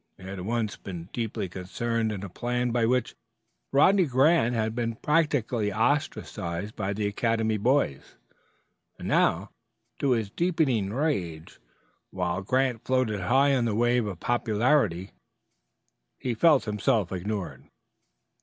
He 0.17 0.23
had 0.23 0.41
once 0.41 0.77
been 0.77 1.09
deeply 1.13 1.47
concerned 1.47 2.11
in 2.11 2.23
a 2.23 2.27
plan 2.27 2.71
by 2.71 2.87
which 2.87 3.13
Rodney 3.71 4.07
Grant 4.07 4.55
had 4.55 4.73
been 4.73 4.95
practically 4.95 5.71
ostracized 5.71 6.75
by 6.75 6.93
the 6.93 7.05
academy 7.05 7.57
boys, 7.57 8.15
and 8.97 9.07
now, 9.07 9.51
to 9.99 10.09
his 10.13 10.31
deepening 10.31 10.91
rage, 10.91 11.59
while 12.09 12.41
Grant 12.41 12.83
floated 12.83 13.19
high 13.19 13.53
on 13.55 13.65
the 13.65 13.75
wave 13.75 14.07
of 14.07 14.19
popularity, 14.19 15.11
he 16.17 16.33
found 16.33 16.63
himself 16.63 17.11
ignored. 17.11 17.65